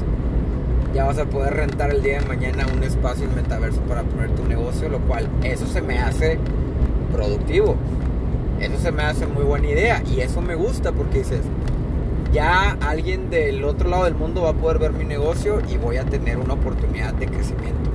[0.93, 4.29] Ya vas a poder rentar el día de mañana un espacio en metaverso para poner
[4.31, 6.37] tu negocio, lo cual eso se me hace
[7.11, 7.75] productivo.
[8.59, 11.41] Eso se me hace muy buena idea y eso me gusta porque dices,
[12.33, 15.97] ya alguien del otro lado del mundo va a poder ver mi negocio y voy
[15.97, 17.91] a tener una oportunidad de crecimiento.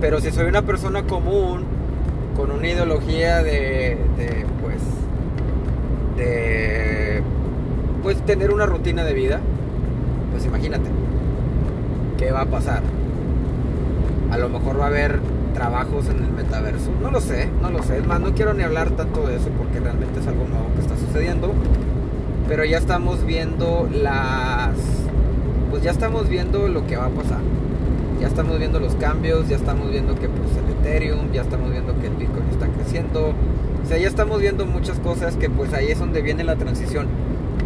[0.00, 1.64] Pero si soy una persona común,
[2.36, 3.96] con una ideología de,
[4.62, 4.82] pues,
[6.18, 7.22] de,
[8.02, 9.40] pues, tener una rutina de vida,
[10.32, 10.90] pues imagínate,
[12.18, 12.82] ¿qué va a pasar?
[14.30, 15.20] A lo mejor va a haber
[15.54, 16.90] trabajos en el metaverso.
[17.02, 17.98] No lo sé, no lo sé.
[17.98, 20.82] Es más, no quiero ni hablar tanto de eso porque realmente es algo nuevo que
[20.82, 21.52] está sucediendo.
[22.48, 24.76] Pero ya estamos viendo las...
[25.70, 27.40] Pues ya estamos viendo lo que va a pasar.
[28.20, 31.98] Ya estamos viendo los cambios, ya estamos viendo que pues el Ethereum, ya estamos viendo
[32.00, 33.34] que el Bitcoin está creciendo.
[33.82, 37.08] O sea, ya estamos viendo muchas cosas que pues ahí es donde viene la transición.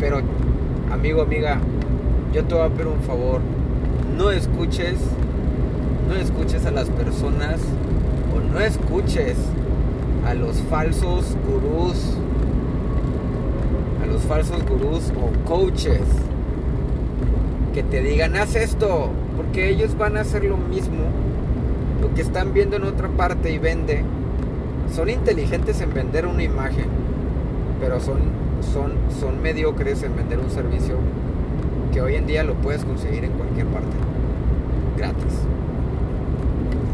[0.00, 0.20] Pero,
[0.90, 1.58] amigo, amiga,
[2.32, 3.40] yo te voy a pedir un favor.
[4.16, 4.96] No escuches
[6.10, 7.60] no escuches a las personas
[8.34, 9.36] o no escuches
[10.26, 12.16] a los falsos gurús,
[14.30, 16.06] falsos gurús o coaches
[17.74, 21.02] que te digan haz esto, porque ellos van a hacer lo mismo,
[22.00, 24.04] lo que están viendo en otra parte y vende.
[24.94, 26.86] Son inteligentes en vender una imagen,
[27.80, 28.20] pero son,
[28.72, 30.94] son, son mediocres en vender un servicio
[31.92, 33.96] que hoy en día lo puedes conseguir en cualquier parte,
[34.96, 35.40] gratis.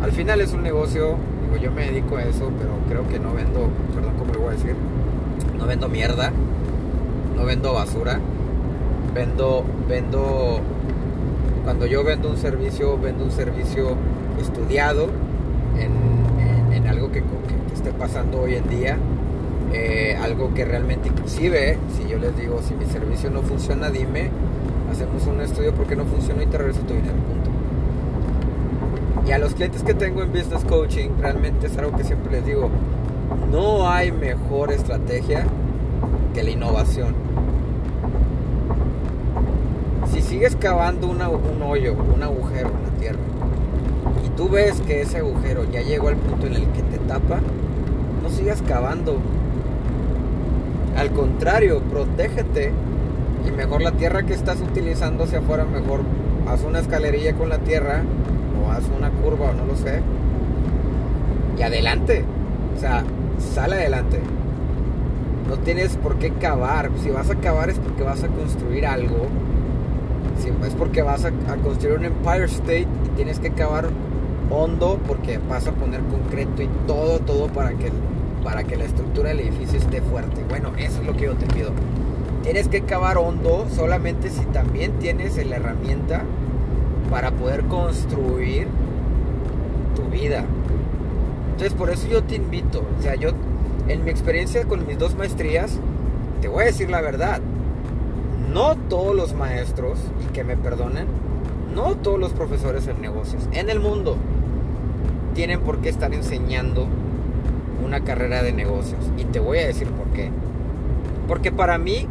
[0.02, 1.16] Al final es un negocio,
[1.62, 4.52] yo me dedico a eso, pero creo que no vendo, perdón, ¿cómo lo voy a
[4.52, 4.74] decir?
[5.58, 6.32] No vendo mierda,
[7.36, 8.18] no vendo basura,
[9.14, 10.60] vendo, vendo,
[11.64, 13.96] cuando yo vendo un servicio, vendo un servicio
[14.40, 15.08] estudiado
[15.78, 17.22] en, algo que,
[17.74, 18.96] esté pasando hoy en día,
[19.72, 24.30] eh, algo que realmente inclusive, si yo les digo, si mi servicio no funciona, dime,
[24.90, 27.50] hacemos un estudio porque no funciona y te regreso tu dinero, punto.
[29.28, 32.46] Y a los clientes que tengo en Business Coaching, realmente es algo que siempre les
[32.46, 32.70] digo,
[33.50, 35.46] no hay mejor estrategia
[36.36, 37.14] que la innovación.
[40.12, 43.18] Si sigues cavando un hoyo, un agujero en la tierra,
[44.22, 47.40] y tú ves que ese agujero ya llegó al punto en el que te tapa,
[48.22, 49.16] no sigas cavando.
[50.98, 52.70] Al contrario, protégete
[53.48, 56.00] y mejor la tierra que estás utilizando hacia afuera, mejor
[56.46, 58.02] haz una escalerilla con la tierra
[58.70, 60.02] haz una curva o no lo sé.
[61.58, 62.24] Y adelante.
[62.76, 63.04] O sea,
[63.38, 64.20] sale adelante.
[65.48, 66.90] No tienes por qué cavar.
[67.02, 69.26] Si vas a cavar es porque vas a construir algo.
[70.38, 71.30] Si es porque vas a,
[71.62, 73.88] construir un Empire State y tienes que cavar
[74.50, 77.90] hondo porque vas a poner concreto y todo, todo para que,
[78.44, 80.42] para que la estructura del edificio esté fuerte.
[80.48, 81.70] Bueno, eso es lo que yo te pido.
[82.42, 86.22] Tienes que cavar hondo solamente si también tienes la herramienta
[87.10, 88.68] para poder construir
[89.94, 90.44] tu vida.
[91.52, 93.30] Entonces por eso yo te invito, o sea, yo
[93.88, 95.78] en mi experiencia con mis dos maestrías,
[96.40, 97.40] te voy a decir la verdad,
[98.52, 101.06] no todos los maestros, y que me perdonen,
[101.74, 104.16] no todos los profesores en negocios en el mundo
[105.34, 106.86] tienen por qué estar enseñando
[107.84, 109.00] una carrera de negocios.
[109.18, 110.30] Y te voy a decir por qué.
[111.28, 112.08] Porque para mí,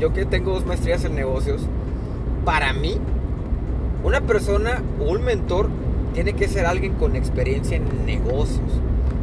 [0.00, 1.62] yo que tengo dos maestrías en negocios,
[2.44, 2.98] para mí
[4.02, 5.68] una persona o un mentor
[6.14, 8.80] tiene que ser alguien con experiencia en negocios,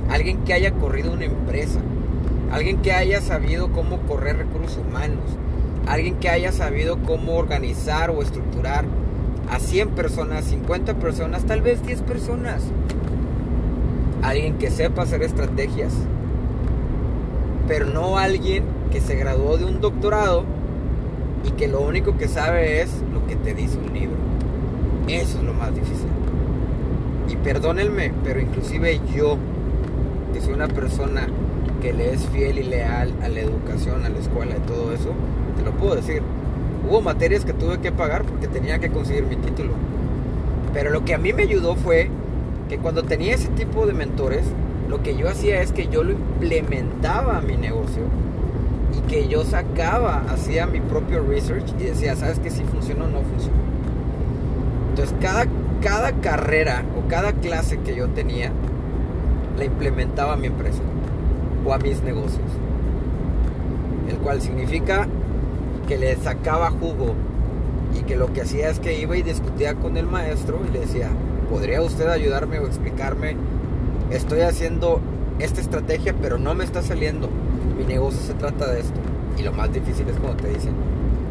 [0.10, 1.80] alguien que haya corrido una empresa,
[2.52, 5.24] alguien que haya sabido cómo correr recursos humanos,
[5.88, 8.86] alguien que haya sabido cómo organizar o estructurar
[9.50, 12.64] a 100 personas, 50 personas, tal vez 10 personas.
[14.24, 15.94] Alguien que sepa hacer estrategias,
[17.68, 20.46] pero no alguien que se graduó de un doctorado
[21.48, 24.18] y que lo único que sabe es lo que te dice un libro.
[25.08, 26.08] Eso es lo más difícil.
[27.30, 29.38] Y perdónenme, pero inclusive yo,
[30.36, 31.28] que soy una persona
[31.82, 35.14] que le es fiel y leal a la educación, a la escuela y todo eso,
[35.56, 36.22] te lo puedo decir.
[36.90, 39.72] Hubo materias que tuve que pagar porque tenía que conseguir mi título.
[40.74, 42.10] Pero lo que a mí me ayudó fue
[42.68, 44.44] que cuando tenía ese tipo de mentores,
[44.90, 48.04] lo que yo hacía es que yo lo implementaba a mi negocio
[48.94, 53.08] y que yo sacaba, hacía mi propio research y decía, ¿sabes que si funciona o
[53.08, 53.58] no funciona?
[54.90, 55.46] Entonces cada,
[55.82, 58.52] cada carrera o cada clase que yo tenía
[59.58, 60.82] la implementaba a mi empresa
[61.66, 62.50] o a mis negocios.
[64.10, 65.08] El cual significa
[65.88, 67.14] que le sacaba jugo
[67.98, 70.82] y que lo que hacía es que iba y discutía con el maestro y le
[70.82, 71.10] decía,
[71.50, 73.36] ¿podría usted ayudarme o explicarme?
[74.12, 75.00] Estoy haciendo
[75.40, 77.30] esta estrategia pero no me está saliendo.
[77.78, 79.00] Mi negocio se trata de esto.
[79.38, 80.74] Y lo más difícil es cuando te dicen,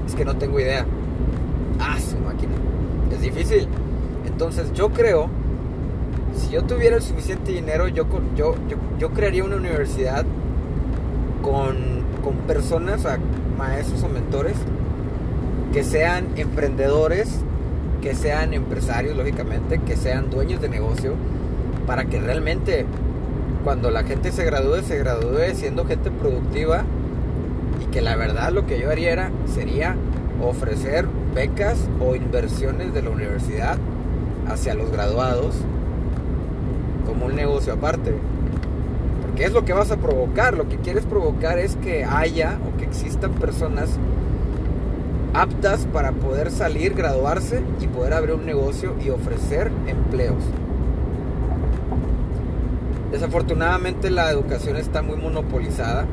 [0.06, 0.84] es que no tengo idea.
[1.78, 2.52] Ah, su máquina.
[3.10, 3.68] Es difícil.
[4.26, 5.28] Entonces yo creo,
[6.37, 10.25] si yo tuviera el suficiente dinero, yo, yo, yo, yo crearía una universidad
[11.42, 13.07] con, con personas,
[13.57, 14.57] maestros o mentores,
[15.73, 17.40] que sean emprendedores,
[18.01, 21.14] que sean empresarios, lógicamente, que sean dueños de negocio,
[21.87, 22.87] para que realmente
[23.64, 26.85] cuando la gente se gradúe, se gradúe siendo gente productiva
[27.83, 29.97] y que la verdad lo que yo haría sería
[30.42, 33.79] ofrecer becas o inversiones de la universidad
[34.49, 35.55] hacia los graduados
[37.05, 38.14] como un negocio aparte.
[39.23, 42.77] Porque es lo que vas a provocar, lo que quieres provocar es que haya o
[42.79, 43.99] que existan personas
[45.35, 50.45] aptas para poder salir, graduarse y poder abrir un negocio y ofrecer empleos.
[53.11, 56.07] Desafortunadamente la educación está muy monopolizada.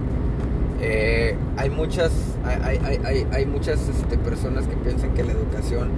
[0.82, 2.12] Eh, hay muchas,
[2.44, 5.90] hay, muchas este, personas que piensan que la educación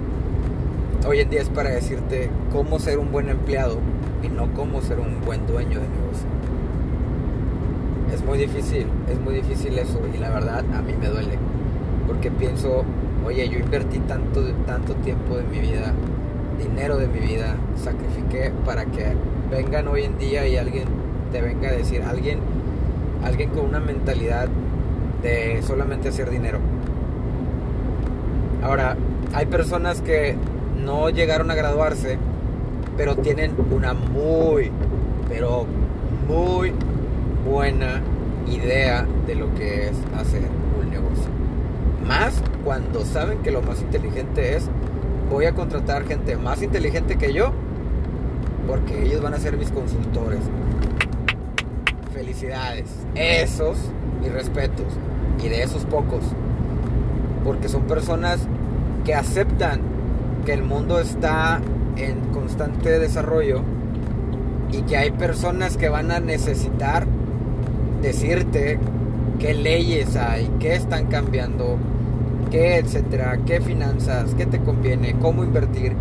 [1.06, 3.78] hoy en día es para decirte cómo ser un buen empleado
[4.24, 6.28] y no cómo ser un buen dueño de negocio.
[8.12, 11.38] Es muy difícil, es muy difícil eso y la verdad a mí me duele
[12.06, 12.84] porque pienso
[13.24, 15.92] oye, yo invertí tanto, tanto tiempo de mi vida,
[16.58, 19.14] dinero de mi vida, sacrifiqué para que
[19.50, 20.84] vengan hoy en día y alguien
[21.32, 22.38] te venga a decir, alguien,
[23.24, 24.48] alguien con una mentalidad
[25.22, 26.58] de solamente hacer dinero.
[28.62, 28.96] Ahora,
[29.32, 30.36] hay personas que
[30.84, 32.18] no llegaron a graduarse,
[32.96, 34.70] pero tienen una muy,
[35.28, 35.66] pero
[36.28, 36.72] muy
[37.48, 38.00] buena
[38.46, 40.42] idea de lo que es hacer
[40.80, 41.30] un negocio.
[42.06, 44.68] Más cuando saben que lo más inteligente es,
[45.30, 47.52] voy a contratar gente más inteligente que yo,
[48.66, 50.40] porque ellos van a ser mis consultores.
[52.12, 52.90] Felicidades.
[53.14, 53.76] Esos,
[54.20, 54.86] mis respetos.
[55.42, 56.22] Y de esos pocos.
[57.44, 58.46] Porque son personas
[59.04, 59.80] que aceptan
[60.46, 61.60] que el mundo está
[61.96, 63.62] en constante desarrollo
[64.70, 67.06] y que hay personas que van a necesitar
[68.02, 68.78] decirte
[69.38, 71.76] qué leyes hay, qué están cambiando,
[72.50, 75.92] qué, etcétera, qué finanzas, qué te conviene, cómo invertir.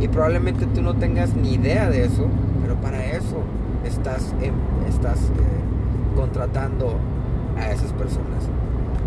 [0.00, 2.28] Y probablemente tú no tengas ni idea de eso,
[2.62, 3.38] pero para eso
[3.84, 4.34] estás,
[4.88, 6.96] estás eh, contratando
[7.58, 8.44] a esas personas.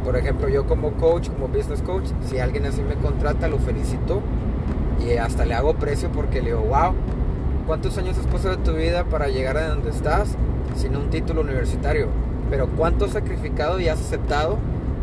[0.04, 4.22] Por ejemplo, yo como coach, como business coach, si alguien así me contrata, lo felicito
[5.06, 6.94] y hasta le hago precio porque le digo, wow,
[7.68, 10.36] ¿cuántos años has pasado de tu vida para llegar a donde estás
[10.76, 12.08] sin un título universitario?
[12.50, 14.58] Pero ¿cuánto has sacrificado y has aceptado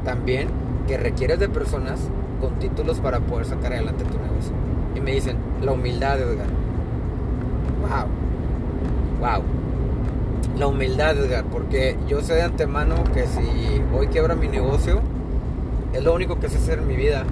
[0.04, 0.48] también
[0.86, 2.00] que requieres de personas
[2.40, 4.52] con títulos para poder sacar adelante tu negocio.
[4.94, 6.46] Y me dicen, la humildad, Edgar.
[7.82, 8.06] Wow.
[9.20, 9.42] Wow.
[10.58, 15.00] La humildad, Edgar, porque yo sé de antemano que si hoy quiebra mi negocio,
[15.92, 17.24] es lo único que sé hacer en mi vida.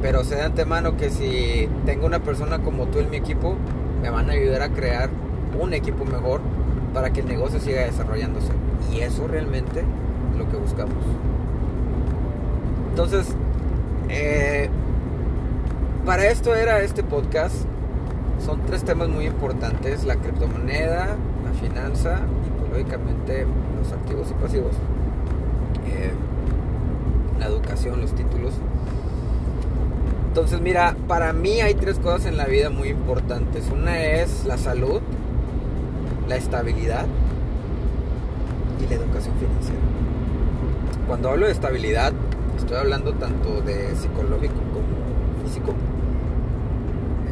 [0.00, 3.56] Pero sé de antemano que si tengo una persona como tú en mi equipo,
[4.00, 5.10] me van a ayudar a crear
[5.58, 6.40] un equipo mejor
[6.94, 8.52] para que el negocio siga desarrollándose.
[8.92, 11.04] Y eso realmente es lo que buscamos.
[12.90, 13.34] Entonces,
[14.08, 14.68] eh,
[16.06, 17.54] para esto era este podcast.
[18.44, 23.46] Son tres temas muy importantes, la criptomoneda, la finanza y pues, lógicamente
[23.78, 24.72] los activos y pasivos.
[25.86, 26.12] Eh,
[27.38, 28.54] la educación, los títulos.
[30.38, 33.64] Entonces, mira, para mí hay tres cosas en la vida muy importantes.
[33.72, 35.00] Una es la salud,
[36.28, 37.06] la estabilidad
[38.80, 39.80] y la educación financiera.
[41.08, 42.12] Cuando hablo de estabilidad,
[42.58, 45.74] Estoy hablando tanto de psicológico como físico.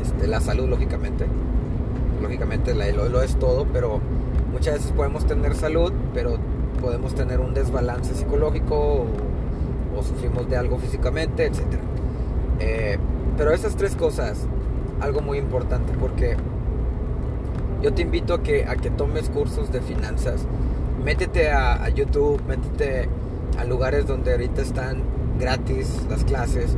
[0.00, 1.26] Este, la salud, lógicamente.
[2.22, 4.00] Lógicamente lo, lo es todo, pero
[4.52, 6.38] muchas veces podemos tener salud, pero
[6.80, 9.04] podemos tener un desbalance psicológico
[9.96, 11.61] o, sufrimos de algo físicamente, etc.
[12.61, 12.98] Eh,
[13.36, 14.46] pero esas tres cosas,
[15.00, 16.36] algo muy importante, porque
[17.82, 20.46] yo te invito a que, a que tomes cursos de finanzas.
[21.04, 23.09] Métete a, a YouTube, métete
[23.59, 25.02] a lugares donde ahorita están
[25.38, 26.76] gratis las clases,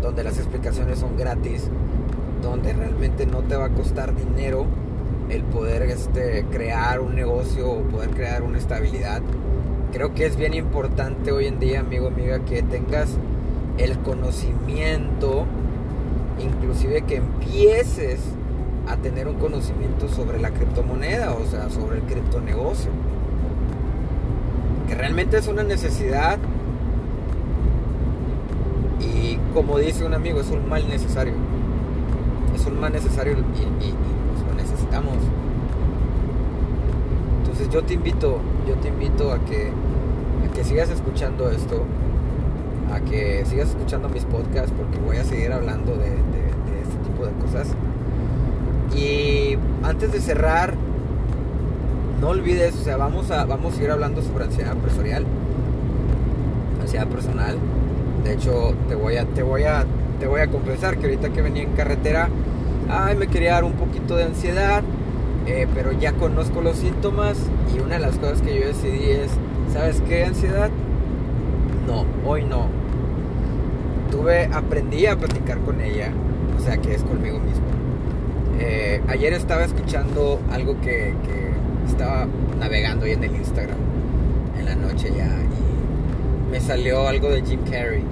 [0.00, 1.68] donde las explicaciones son gratis,
[2.42, 4.66] donde realmente no te va a costar dinero
[5.28, 9.22] el poder este, crear un negocio o poder crear una estabilidad.
[9.92, 13.16] Creo que es bien importante hoy en día, amigo, amiga, que tengas
[13.84, 15.46] el conocimiento
[16.42, 18.20] inclusive que empieces
[18.88, 22.90] a tener un conocimiento sobre la criptomoneda, o sea, sobre el criptonegocio.
[24.88, 26.38] Que realmente es una necesidad
[29.00, 31.34] y como dice un amigo, es un mal necesario.
[32.54, 35.16] Es un mal necesario y, pues, lo necesitamos.
[37.42, 41.84] Entonces yo te invito, yo te invito a que, a que sigas escuchando esto,
[42.92, 47.32] a que sigas escuchando mis podcasts porque voy a seguir hablando de, este tipo de
[47.32, 47.68] cosas.
[48.94, 50.74] Y antes de cerrar,
[52.20, 55.24] no olvides, o sea, vamos a, vamos a ir hablando sobre ansiedad empresarial,
[56.80, 57.58] ansiedad personal.
[58.24, 59.84] De hecho, te voy a, te voy a,
[60.18, 62.28] te voy a confesar que ahorita que venía en carretera,
[62.90, 64.82] ay, me quería dar un poquito de ansiedad,
[65.46, 67.38] eh, pero ya conozco los síntomas
[67.74, 69.30] y una de las cosas que yo decidí es,
[69.72, 70.24] ¿sabes qué?
[70.24, 70.70] Ansiedad.
[71.86, 72.79] No, hoy no
[74.52, 76.10] aprendí a platicar con ella,
[76.56, 77.64] o sea que es conmigo mismo.
[78.58, 81.14] Eh, ayer estaba escuchando algo que,
[81.88, 82.26] estaba
[82.60, 83.76] navegando ahí en el Instagram
[84.58, 88.04] en la noche ya y me salió algo de Jim Carrey,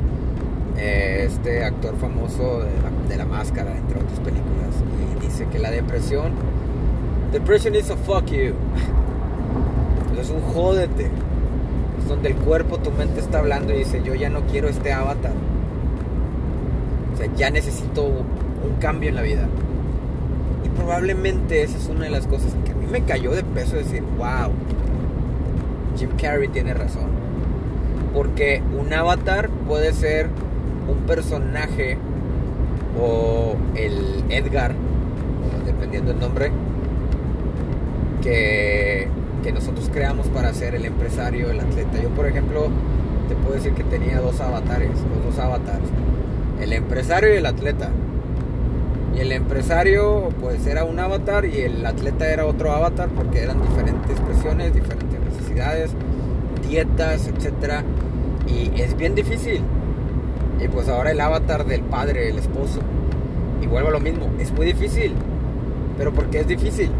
[0.76, 2.64] eh, este actor famoso
[3.08, 4.74] de la, máscara, entre otras películas,
[5.16, 6.32] y dice que la depresión,
[7.30, 8.54] depression is a fuck you,
[10.20, 11.10] es un jódete,
[11.98, 14.92] es donde el cuerpo, tu mente está hablando y dice yo ya no quiero este
[14.92, 15.32] avatar
[17.18, 19.48] o sea, ya necesito un cambio en la vida.
[20.64, 23.74] Y probablemente esa es una de las cosas que a mí me cayó de peso
[23.74, 24.52] decir, wow,
[25.96, 27.08] Jim Carrey tiene razón.
[28.14, 30.28] Porque un avatar puede ser
[30.88, 31.98] un personaje
[33.02, 34.76] o el Edgar,
[35.66, 36.52] dependiendo del nombre,
[38.22, 39.08] que,
[39.42, 42.00] que nosotros creamos para ser el empresario, el atleta.
[42.00, 42.68] Yo, por ejemplo,
[43.28, 45.88] te puedo decir que tenía dos avatares, los dos avatares
[46.60, 47.90] el empresario y el atleta.
[49.16, 53.60] Y el empresario pues era un avatar y el atleta era otro avatar porque eran
[53.62, 55.90] diferentes presiones, diferentes necesidades,
[56.68, 57.82] dietas, etc.
[58.46, 59.62] Y es bien difícil.
[60.60, 62.80] Y pues ahora el avatar del padre, el esposo.
[63.62, 65.14] Y vuelvo a lo mismo, es muy difícil.
[65.96, 66.90] Pero ¿por qué es difícil?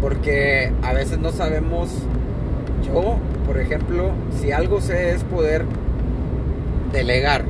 [0.00, 1.90] Porque a veces no sabemos,
[2.86, 3.16] yo,
[3.46, 5.64] por ejemplo, si algo sé es poder
[6.92, 7.44] delegar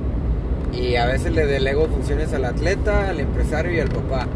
[0.72, 4.26] y a veces le delego funciones al atleta, al empresario y al papá.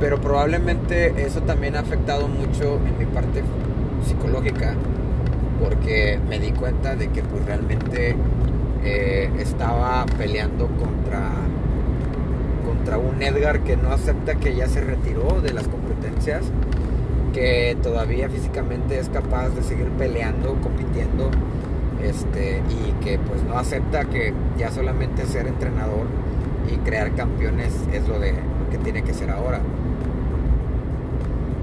[0.00, 3.42] Pero probablemente eso también ha afectado mucho en mi parte
[4.06, 4.74] psicológica
[5.62, 8.16] porque me di cuenta de que pues realmente
[8.84, 11.30] eh, estaba peleando contra
[12.66, 16.44] contra un Edgar que no acepta que ya se retiró de las competencias
[17.32, 21.30] que todavía físicamente es capaz de seguir peleando compitiendo
[22.02, 26.06] este, y que pues no acepta que ya solamente ser entrenador
[26.72, 29.60] y crear campeones es lo, de, lo que tiene que ser ahora.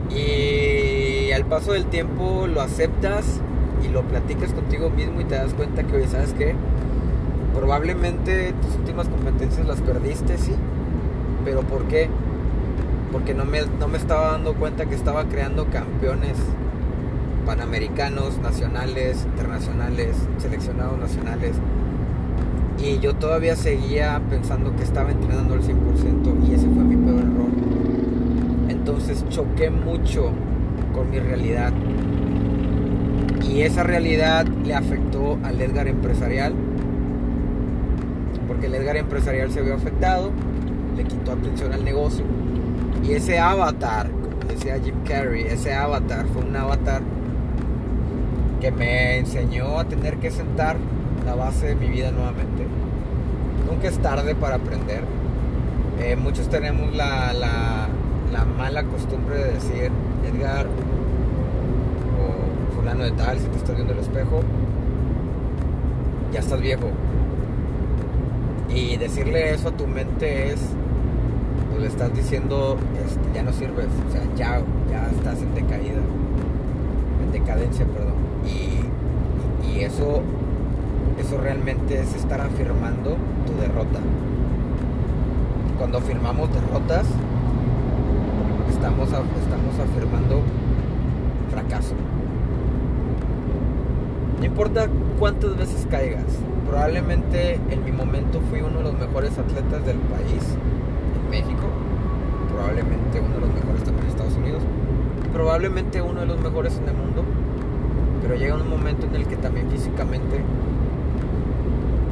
[0.09, 3.41] Y al paso del tiempo lo aceptas
[3.83, 6.55] y lo platicas contigo mismo y te das cuenta que, oye, ¿sabes qué?
[7.53, 10.53] Probablemente tus últimas competencias las perdiste, sí.
[11.45, 12.09] Pero ¿por qué?
[13.11, 16.37] Porque no me, no me estaba dando cuenta que estaba creando campeones
[17.49, 21.55] panamericanos, nacionales, internacionales, seleccionados nacionales.
[22.77, 27.21] Y yo todavía seguía pensando que estaba entrenando al 100% y ese fue mi peor
[27.21, 27.49] error.
[28.69, 30.29] Entonces choqué mucho
[30.93, 31.73] con mi realidad.
[33.41, 36.53] Y esa realidad le afectó al Edgar empresarial.
[38.47, 40.29] Porque el Edgar empresarial se vio afectado,
[40.95, 42.25] le quitó atención al negocio.
[43.03, 47.01] Y ese avatar, como decía Jim Carrey, ese avatar fue un avatar
[48.59, 50.77] que me enseñó a tener que sentar
[51.25, 52.65] la base de mi vida nuevamente.
[53.69, 55.03] Nunca es tarde para aprender.
[55.99, 59.91] Eh, muchos tenemos la, la, mala costumbre de decir,
[60.25, 60.65] Edgar,
[62.17, 64.41] o fulano de tal, si te estás viendo el espejo,
[66.31, 66.89] ya estás viejo.
[68.69, 70.61] Y decirle eso a tu mente es,
[71.69, 75.99] pues le estás diciendo, este, ya no sirves, o sea, ya, ya estás en decaída,
[77.23, 78.18] en decadencia, perdón.
[78.49, 80.21] Y, eso,
[81.17, 83.99] eso realmente es estar afirmando tu derrota.
[85.77, 87.05] Cuando afirmamos derrotas,
[88.69, 90.41] estamos, estamos afirmando
[91.49, 91.95] fracaso.
[94.39, 94.87] No importa
[95.17, 96.25] cuántas veces caigas,
[96.69, 100.43] probablemente en mi momento fui uno de los mejores atletas del país,
[101.23, 101.67] en México,
[102.53, 104.61] probablemente uno de los mejores también en Estados Unidos,
[105.33, 107.23] probablemente uno de los mejores en el mundo,
[108.29, 110.39] pero llega un momento en el que también físicamente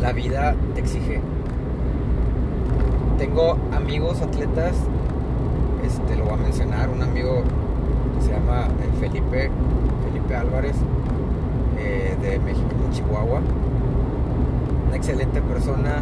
[0.01, 1.21] la vida te exige.
[3.19, 4.73] tengo amigos atletas,
[5.85, 7.43] este lo voy a mencionar, un amigo
[8.15, 9.51] que se llama eh, Felipe,
[10.05, 10.75] Felipe Álvarez,
[11.77, 13.41] eh, de México, de Chihuahua.
[14.87, 16.01] Una excelente persona,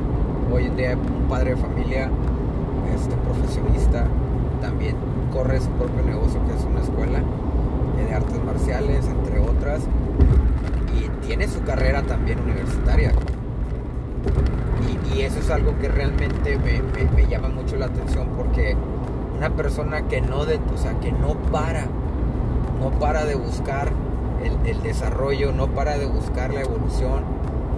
[0.49, 2.09] hoy en día un padre de familia,
[2.95, 4.05] este, profesionista,
[4.61, 4.95] también
[5.33, 7.19] corre su propio negocio que es una escuela
[7.97, 9.34] de artes marciales, entre
[10.95, 13.11] y tiene su carrera también universitaria.
[15.11, 18.75] Y, eso es algo que realmente me, llama mucho la atención porque
[19.35, 21.85] una persona que no, de, o sea, que no para,
[22.79, 23.91] no para de buscar
[24.65, 27.23] el, desarrollo, no para de buscar la evolución.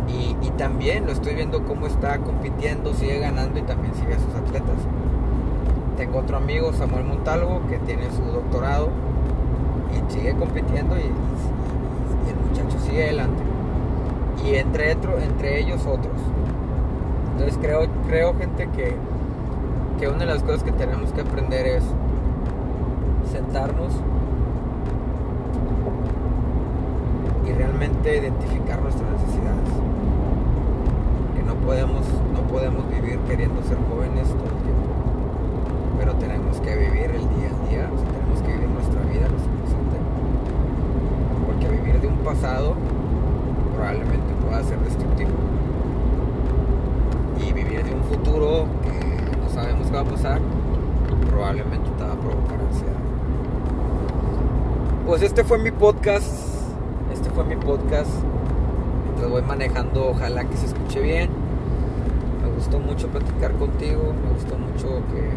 [0.09, 4.33] Y, también lo estoy viendo cómo está compitiendo, sigue ganando y también sigue a sus
[4.33, 4.77] atletas.
[5.95, 8.89] Tengo otro amigo, Samuel Montalvo, que tiene su doctorado
[9.93, 11.11] y sigue compitiendo y,
[12.79, 13.43] sigue adelante.
[14.45, 16.15] Y entre, entre ellos otros.
[17.33, 18.95] Entonces creo, creo gente que,
[19.99, 21.83] que una de las cosas que tenemos que aprender es
[23.31, 23.93] sentarnos
[27.45, 29.69] y realmente identificar nuestras necesidades.
[31.35, 34.89] Que no podemos, no podemos vivir queriendo ser jóvenes todo el tiempo.
[35.99, 39.97] Pero tenemos que vivir el día a día, tenemos que vivir nuestra vida, nuestro presente.
[42.01, 42.75] De un pasado
[43.75, 45.31] probablemente pueda ser destructivo
[47.41, 50.41] y vivir de un futuro que no sabemos qué va a pasar,
[51.27, 52.93] probablemente te va a provocar ansiedad.
[55.07, 56.27] Pues este fue mi podcast.
[57.11, 58.11] Este fue mi podcast.
[59.05, 61.29] Mientras voy manejando, ojalá que se escuche bien.
[62.43, 64.13] Me gustó mucho platicar contigo.
[64.23, 65.31] Me gustó mucho que,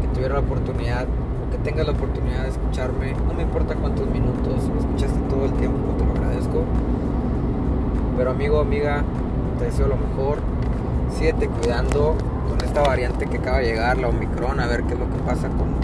[0.00, 1.06] que tuviera la oportunidad
[1.50, 3.14] que tengas la oportunidad de escucharme.
[3.26, 4.68] No me importa cuántos minutos.
[4.68, 5.78] Me escuchaste todo el tiempo.
[5.98, 6.64] Te lo agradezco.
[8.16, 9.04] Pero amigo, amiga,
[9.58, 10.38] te deseo lo mejor
[11.10, 12.14] síguete cuidando
[12.48, 15.18] con esta variante que acaba de llegar, la Omicron, a ver qué es lo que
[15.26, 15.74] pasa con,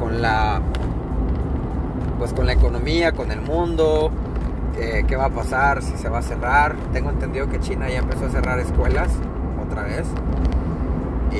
[0.00, 0.60] con la
[2.18, 4.10] pues con la economía, con el mundo,
[4.76, 6.76] qué, qué va a pasar, si se va a cerrar.
[6.92, 9.10] Tengo entendido que China ya empezó a cerrar escuelas
[9.66, 10.06] otra vez.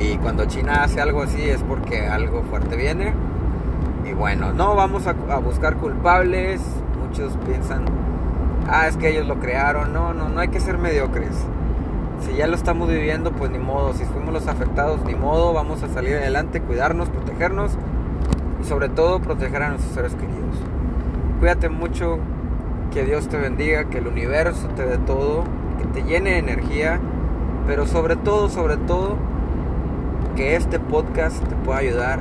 [0.01, 3.13] Y cuando China hace algo así es porque algo fuerte viene.
[4.05, 6.61] Y bueno, no vamos a, buscar culpables.
[7.05, 7.85] Muchos piensan,
[8.67, 9.93] ah, es que ellos lo crearon.
[9.93, 11.45] No, no, no hay que ser mediocres
[12.23, 13.93] si ya lo estamos viviendo, pues ni modo.
[13.93, 15.53] Si fuimos los afectados, ni modo.
[15.53, 17.73] Vamos a salir adelante, cuidarnos, protegernos
[18.61, 20.55] y sobre todo proteger a nuestros seres queridos.
[21.39, 22.19] Cuídate mucho,
[22.93, 25.43] que Dios te bendiga, que el universo te dé todo,
[25.79, 26.99] que te llene de energía,
[27.67, 29.17] pero sobre todo, sobre todo,
[30.35, 32.19] que este podcast te pueda ayudar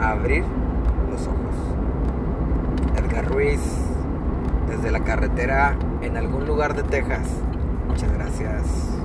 [0.00, 0.44] a abrir
[1.10, 1.54] los ojos.
[2.96, 3.60] Edgar Ruiz,
[4.68, 7.28] desde la carretera en algún lugar de Texas.
[7.88, 8.95] Muchas gracias.